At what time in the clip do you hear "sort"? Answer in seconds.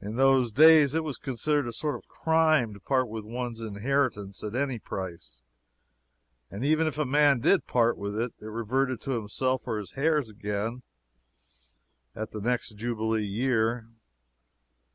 1.74-1.94